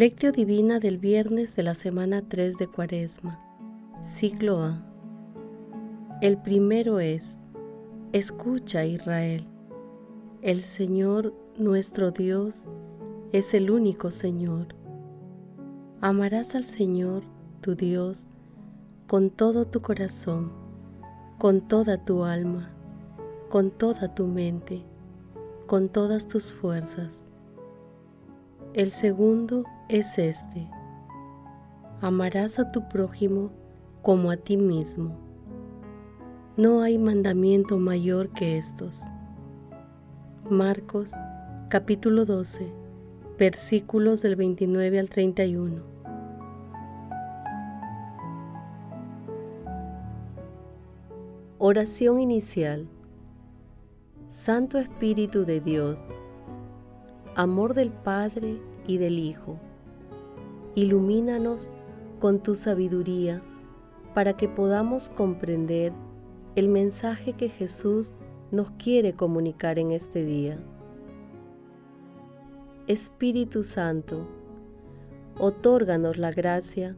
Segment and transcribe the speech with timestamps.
[0.00, 3.38] Lectio Divina del viernes de la semana 3 de Cuaresma,
[4.00, 4.82] siglo A.
[6.22, 7.38] El primero es,
[8.14, 9.46] escucha Israel,
[10.40, 12.70] el Señor nuestro Dios
[13.32, 14.68] es el único Señor.
[16.00, 17.22] Amarás al Señor,
[17.60, 18.30] tu Dios,
[19.06, 20.50] con todo tu corazón,
[21.36, 22.70] con toda tu alma,
[23.50, 24.82] con toda tu mente,
[25.66, 27.26] con todas tus fuerzas.
[28.72, 30.68] El segundo es este.
[32.00, 33.50] Amarás a tu prójimo
[34.02, 35.18] como a ti mismo.
[36.56, 39.02] No hay mandamiento mayor que estos.
[40.48, 41.12] Marcos
[41.68, 42.72] capítulo 12
[43.38, 45.82] versículos del 29 al 31.
[51.58, 52.86] Oración inicial.
[54.28, 56.06] Santo Espíritu de Dios,
[57.34, 59.58] amor del Padre y del Hijo,
[60.80, 61.72] ilumínanos
[62.18, 63.42] con tu sabiduría
[64.14, 65.92] para que podamos comprender
[66.56, 68.16] el mensaje que Jesús
[68.50, 70.58] nos quiere comunicar en este día.
[72.86, 74.26] Espíritu Santo,
[75.38, 76.96] otórganos la gracia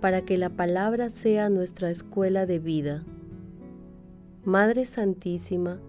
[0.00, 3.04] para que la palabra sea nuestra escuela de vida
[4.44, 5.80] Madre Santísima,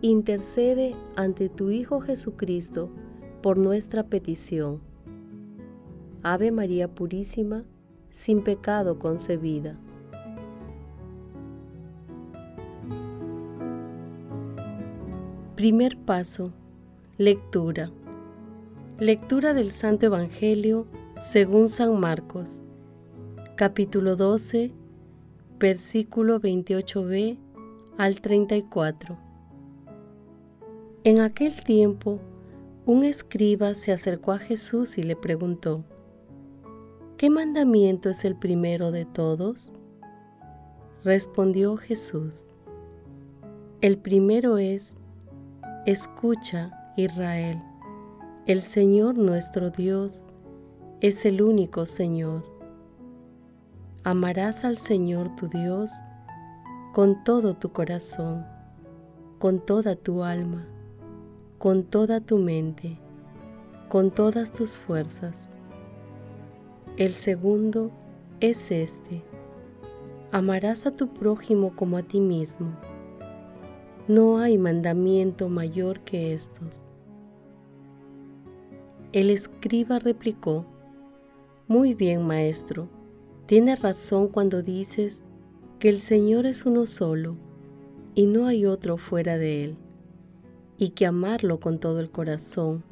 [0.00, 2.88] intercede ante tu Hijo Jesucristo
[3.42, 4.89] por nuestra petición.
[6.22, 7.64] Ave María Purísima,
[8.10, 9.78] sin pecado concebida.
[15.56, 16.52] Primer paso.
[17.16, 17.90] Lectura.
[18.98, 22.60] Lectura del Santo Evangelio según San Marcos,
[23.56, 24.72] capítulo 12,
[25.58, 27.38] versículo 28b
[27.96, 29.18] al 34.
[31.04, 32.20] En aquel tiempo,
[32.84, 35.84] un escriba se acercó a Jesús y le preguntó,
[37.20, 39.74] ¿qué mandamiento es el primero de todos?
[41.04, 42.46] Respondió Jesús,
[43.82, 44.96] el primero es,
[45.84, 47.62] escucha Israel,
[48.46, 50.24] el Señor nuestro Dios
[51.02, 52.42] es el único Señor.
[54.02, 55.90] Amarás al Señor tu Dios
[56.94, 58.46] con todo tu corazón,
[59.38, 60.66] con toda tu alma,
[61.58, 62.98] con toda tu mente,
[63.90, 65.50] con todas tus fuerzas.
[67.00, 67.90] El segundo
[68.40, 69.22] es este.
[70.32, 72.76] Amarás a tu prójimo como a ti mismo.
[74.06, 76.84] No hay mandamiento mayor que estos.
[79.14, 80.66] El escriba replicó,
[81.68, 82.90] Muy bien, maestro,
[83.46, 85.24] tienes razón cuando dices
[85.78, 87.34] que el Señor es uno solo
[88.14, 89.78] y no hay otro fuera de Él,
[90.76, 92.84] y que amarlo con todo el corazón,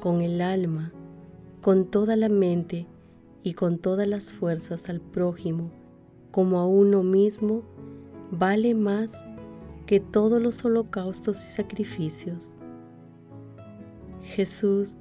[0.00, 0.92] con el alma,
[1.60, 2.88] con toda la mente
[3.46, 5.70] y con todas las fuerzas al prójimo
[6.32, 7.62] como a uno mismo,
[8.32, 9.24] vale más
[9.86, 12.48] que todos los holocaustos y sacrificios.
[14.24, 14.96] Jesús,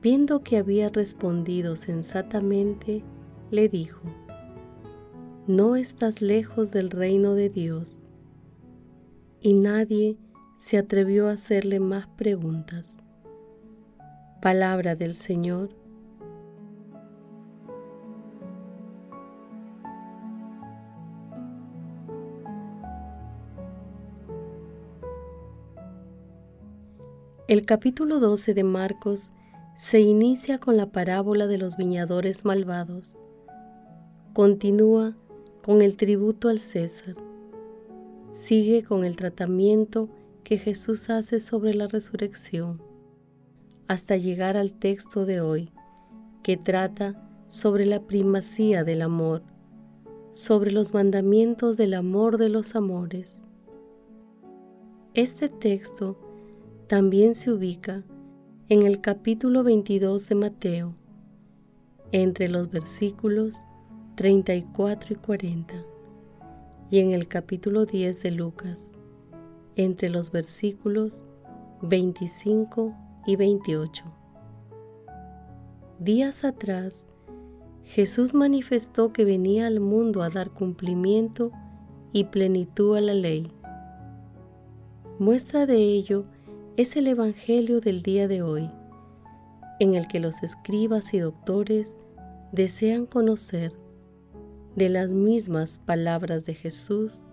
[0.00, 3.02] viendo que había respondido sensatamente,
[3.50, 4.02] le dijo,
[5.48, 7.98] no estás lejos del reino de Dios.
[9.40, 10.16] Y nadie
[10.56, 13.00] se atrevió a hacerle más preguntas.
[14.40, 15.77] Palabra del Señor.
[27.48, 29.32] El capítulo 12 de Marcos
[29.74, 33.18] se inicia con la parábola de los viñadores malvados.
[34.34, 35.16] Continúa
[35.64, 37.16] con el tributo al César.
[38.32, 40.10] Sigue con el tratamiento
[40.44, 42.82] que Jesús hace sobre la resurrección,
[43.86, 45.72] hasta llegar al texto de hoy,
[46.42, 49.42] que trata sobre la primacía del amor,
[50.32, 53.40] sobre los mandamientos del amor de los amores.
[55.14, 56.27] Este texto
[56.88, 58.02] también se ubica
[58.70, 60.94] en el capítulo 22 de Mateo,
[62.12, 63.66] entre los versículos
[64.14, 65.74] 34 y 40,
[66.90, 68.92] y en el capítulo 10 de Lucas,
[69.76, 71.24] entre los versículos
[71.82, 72.94] 25
[73.26, 74.04] y 28.
[75.98, 77.06] Días atrás,
[77.84, 81.52] Jesús manifestó que venía al mundo a dar cumplimiento
[82.14, 83.52] y plenitud a la ley.
[85.18, 86.24] Muestra de ello
[86.78, 88.70] es el Evangelio del día de hoy,
[89.80, 91.96] en el que los escribas y doctores
[92.52, 93.72] desean conocer
[94.76, 97.24] de las mismas palabras de Jesús,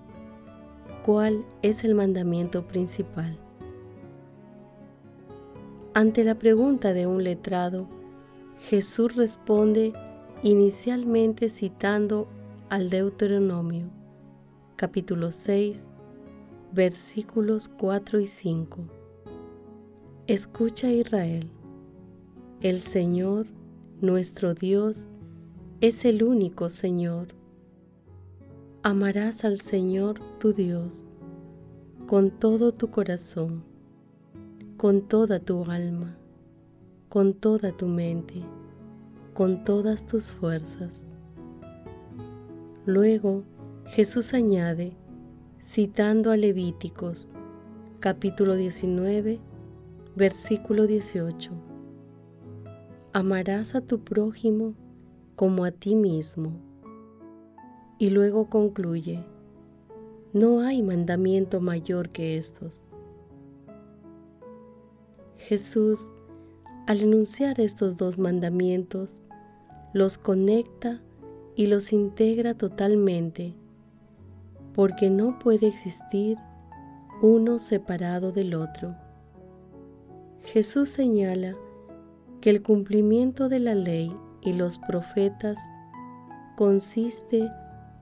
[1.06, 3.38] ¿cuál es el mandamiento principal?
[5.94, 7.88] Ante la pregunta de un letrado,
[8.68, 9.94] Jesús responde
[10.42, 12.28] inicialmente citando
[12.72, 13.92] al Deuteronomio,
[14.76, 15.88] capítulo 6,
[16.74, 18.95] versículos 4 y 5.
[20.28, 21.52] Escucha Israel,
[22.62, 23.46] el Señor,
[24.02, 25.08] nuestro Dios,
[25.82, 27.28] es el único Señor.
[28.82, 31.06] Amarás al Señor tu Dios
[32.08, 33.64] con todo tu corazón,
[34.78, 36.18] con toda tu alma,
[37.08, 38.42] con toda tu mente,
[39.36, 41.04] con todas tus fuerzas.
[42.88, 43.44] Luego
[43.90, 44.98] Jesús añade,
[45.62, 47.30] citando a Levíticos,
[48.00, 49.40] capítulo 19,
[50.16, 51.52] versículo 18,
[53.12, 54.74] Amarás a tu prójimo
[55.36, 56.54] como a ti mismo.
[57.98, 59.26] Y luego concluye,
[60.32, 62.84] no hay mandamiento mayor que estos.
[65.38, 66.14] Jesús,
[66.88, 69.22] al enunciar estos dos mandamientos,
[69.94, 71.02] los conecta
[71.58, 73.54] y los integra totalmente,
[74.74, 76.38] porque no puede existir
[77.22, 79.05] uno separado del otro.
[80.46, 81.56] Jesús señala
[82.40, 85.58] que el cumplimiento de la ley y los profetas
[86.56, 87.50] consiste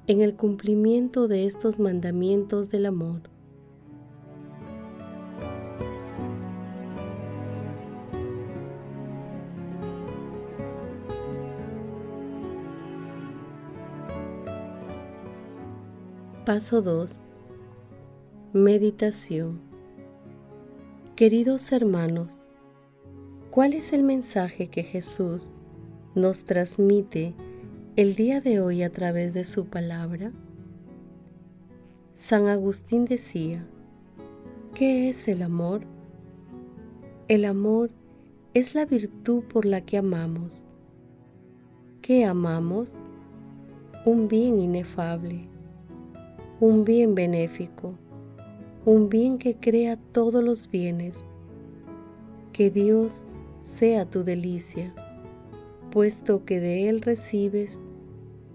[0.08, 3.22] en el cumplimiento de estos mandamientos del amor.
[16.46, 17.22] Paso 2.
[18.52, 19.73] Meditación.
[21.24, 22.34] Queridos hermanos,
[23.50, 25.54] ¿cuál es el mensaje que Jesús
[26.16, 27.34] nos transmite
[27.96, 30.34] el día de hoy a través de su palabra,
[32.14, 33.66] San Agustín decía,
[34.76, 35.84] ¿qué es el amor?
[37.30, 37.90] El amor
[38.54, 40.66] es la virtud por la que amamos.
[42.02, 42.96] ¿Qué amamos?
[44.04, 45.48] Un bien inefable,
[46.60, 47.98] un bien benéfico,
[48.86, 51.28] un bien que crea todos los bienes.
[52.52, 53.26] Que Dios
[53.62, 54.94] sea tu delicia
[55.94, 57.80] puesto que de Él recibes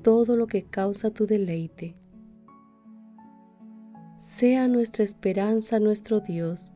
[0.02, 1.94] todo lo que causa tu deleite.
[4.18, 6.72] Sea nuestra esperanza nuestro Dios.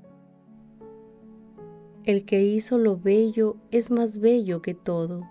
[2.04, 5.28] El que hizo lo bello es más bello que todo.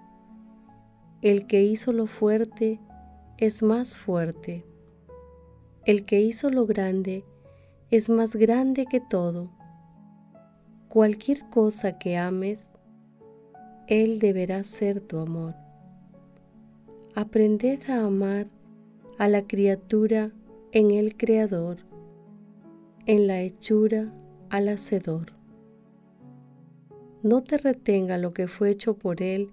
[1.22, 2.82] El que hizo lo fuerte
[3.38, 4.66] es más fuerte.
[5.86, 7.24] El que hizo lo grande
[7.92, 9.52] es más grande que todo.
[10.88, 12.72] Cualquier cosa que ames,
[13.88, 15.56] él deberá ser tu amor.
[17.16, 18.48] Aprended a amar
[19.18, 20.32] a la criatura
[20.72, 21.80] en el Creador,
[23.06, 24.14] en la hechura
[24.50, 25.34] al Hacedor.
[27.24, 29.52] No te retenga lo que fue hecho por Él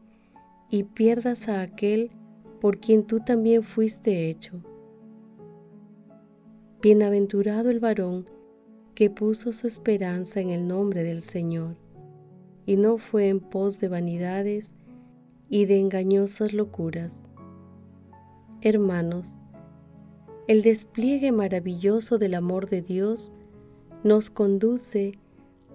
[0.70, 2.12] y pierdas a aquel
[2.60, 4.62] por quien tú también fuiste hecho.
[6.80, 8.30] Bienaventurado el varón
[8.94, 11.74] que puso su esperanza en el nombre del Señor
[12.66, 14.76] y no fue en pos de vanidades
[15.50, 17.24] y de engañosas locuras.
[18.60, 19.38] Hermanos,
[20.46, 23.34] el despliegue maravilloso del amor de Dios
[24.04, 25.18] nos conduce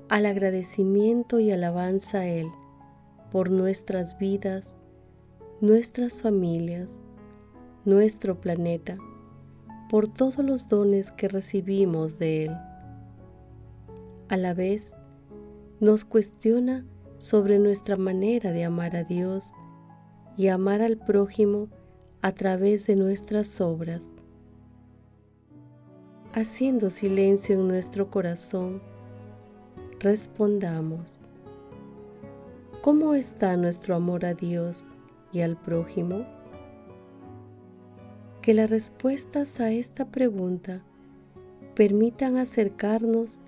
[0.08, 2.48] al agradecimiento y alabanza a Él
[3.30, 4.80] por nuestras vidas,
[5.60, 7.02] nuestras familias,
[7.84, 8.98] nuestro planeta,
[9.90, 12.58] por todos los dones que recibimos de Él.
[14.30, 14.96] A la vez,
[15.80, 16.86] nos cuestiona
[17.20, 19.52] sobre nuestra manera de amar a Dios
[20.38, 21.70] y amar al prójimo
[22.22, 24.14] a través de nuestras obras.
[26.34, 28.82] Haciendo silencio en nuestro corazón,
[30.00, 31.20] respondamos,
[32.82, 34.86] ¿cómo está nuestro amor a Dios
[35.32, 36.26] y al prójimo?
[38.44, 40.84] Que las respuestas a esta pregunta
[41.76, 43.40] permitan acercarnos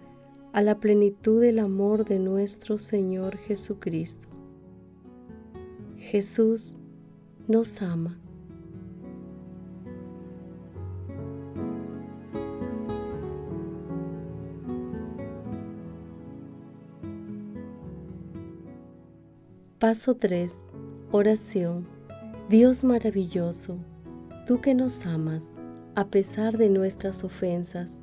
[0.53, 4.29] a la plenitud del amor de nuestro Señor Jesucristo.
[5.97, 6.77] Jesús
[7.45, 8.17] nos ama.
[19.77, 20.63] Paso 3.
[21.11, 21.85] Oración.
[22.49, 23.77] Dios maravilloso,
[24.45, 25.55] tú que nos amas,
[25.95, 28.01] a pesar de nuestras ofensas,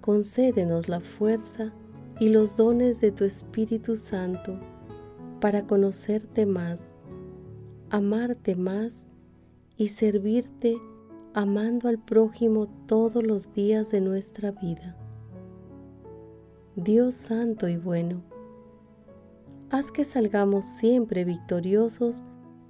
[0.00, 1.72] concédenos la fuerza
[2.20, 4.58] y los dones de tu Espíritu Santo
[5.40, 6.94] para conocerte más,
[7.90, 9.08] amarte más
[9.76, 10.78] y servirte
[11.34, 14.96] amando al prójimo todos los días de nuestra vida.
[16.76, 18.22] Dios Santo y bueno,
[19.70, 22.24] haz que salgamos siempre victoriosos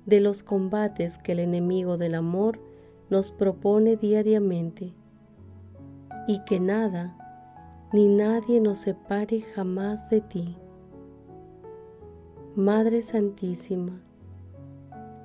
[0.07, 2.66] de los combates que el enemigo del amor
[3.11, 4.93] nos propone diariamente
[6.27, 7.17] y que nada
[7.93, 10.57] ni nadie nos separe jamás de ti.
[12.57, 14.01] Madre Santísima,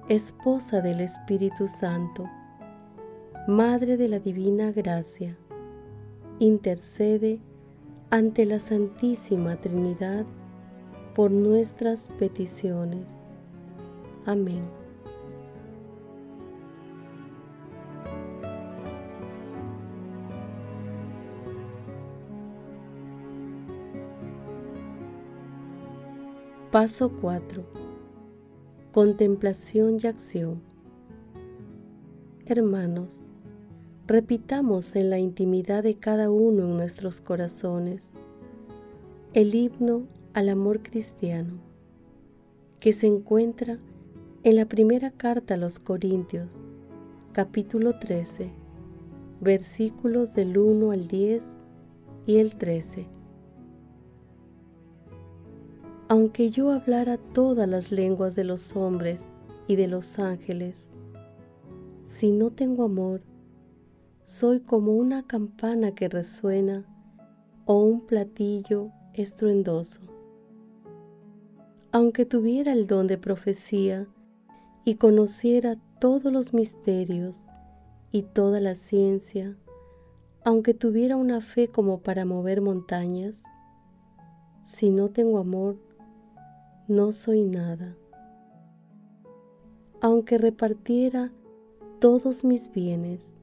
[0.10, 2.30] Esposa del Espíritu Santo,
[3.48, 5.38] Madre de la Divina Gracia,
[6.40, 7.40] intercede
[8.10, 10.26] ante la Santísima Trinidad
[11.16, 13.20] por nuestras peticiones.
[14.26, 14.81] Amén.
[26.72, 27.66] Paso 4.
[28.94, 30.62] Contemplación y acción.
[32.46, 33.26] Hermanos,
[34.08, 38.14] repitamos en la intimidad de cada uno en nuestros corazones
[39.34, 41.56] el himno al amor cristiano
[42.80, 43.78] que se encuentra
[44.44, 46.62] en la primera carta a los Corintios,
[47.34, 48.50] capítulo 13,
[49.42, 51.58] versículos del 1 al 10
[52.28, 53.21] y el 13
[56.12, 59.30] aunque yo hablara todas las lenguas de los hombres
[59.66, 60.92] y de los ángeles,
[62.04, 63.22] si no tengo amor,
[64.26, 66.86] soy como una campana que resuena
[67.64, 70.02] o un platillo estruendoso.
[71.94, 74.06] Aunque tuviera el don de profecía
[74.84, 77.46] y conociera todos los misterios
[78.12, 79.56] y toda la ciencia,
[80.44, 83.46] aunque tuviera una fe como para mover montañas,
[84.62, 85.78] si no tengo amor,
[86.88, 87.96] no soy nada.
[90.02, 91.32] Aunque repartiera
[92.00, 93.36] todos mis bienes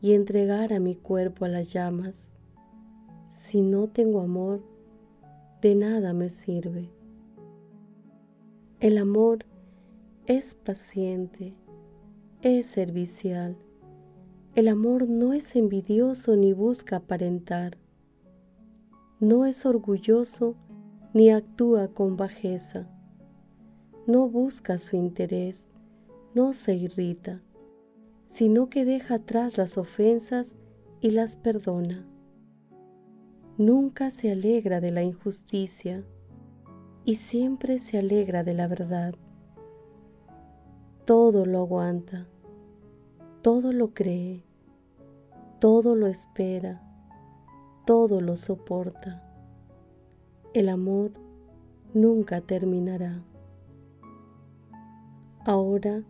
[0.00, 2.34] y entregara mi cuerpo a las llamas,
[3.28, 4.62] si no tengo amor,
[5.60, 6.90] de nada me sirve.
[8.80, 9.44] El amor
[10.26, 11.54] es paciente,
[12.40, 13.56] es servicial.
[14.54, 17.78] El amor no es envidioso ni busca aparentar.
[19.20, 20.56] No es orgulloso
[21.14, 22.88] ni actúa con bajeza.
[24.06, 25.70] No busca su interés,
[26.34, 27.42] no se irrita,
[28.26, 30.58] sino que deja atrás las ofensas
[31.00, 32.06] y las perdona.
[33.58, 36.02] Nunca se alegra de la injusticia
[37.04, 39.14] y siempre se alegra de la verdad.
[41.04, 42.26] Todo lo aguanta,
[43.42, 44.44] todo lo cree,
[45.60, 46.82] todo lo espera,
[47.84, 49.28] todo lo soporta
[50.54, 51.12] el amor
[51.94, 53.22] nunca terminará.
[55.44, 56.02] Ahora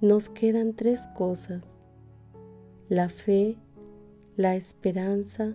[0.00, 1.76] nos quedan tres cosas,
[2.88, 3.56] la fe,
[4.36, 5.54] la esperanza,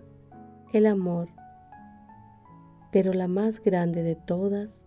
[0.72, 1.28] el amor,
[2.90, 4.86] pero la más grande de todas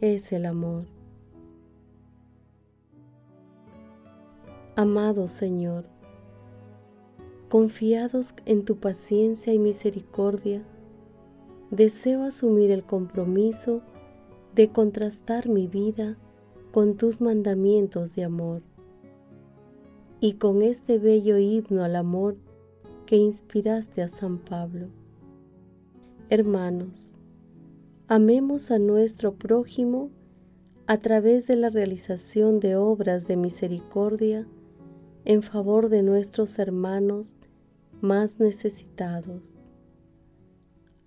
[0.00, 0.86] es el amor.
[4.74, 5.84] Amado Señor,
[7.48, 10.62] confiados en tu paciencia y misericordia,
[11.70, 13.82] deseo asumir el compromiso
[14.54, 16.16] de contrastar mi vida
[16.72, 18.62] con tus mandamientos de amor
[20.20, 22.36] y con este bello himno al amor
[23.06, 24.88] que inspiraste a San Pablo.
[26.28, 27.06] Hermanos,
[28.08, 30.10] amemos a nuestro prójimo
[30.86, 34.46] a través de la realización de obras de misericordia
[35.24, 37.36] en favor de nuestros hermanos
[38.00, 39.59] más necesitados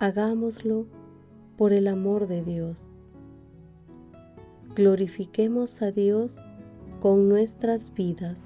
[0.03, 0.85] hagámoslo
[1.57, 2.81] por el amor de Dios.
[4.75, 6.39] Glorifiquemos a Dios
[7.01, 8.43] con nuestras vidas.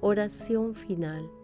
[0.00, 1.43] Oración final.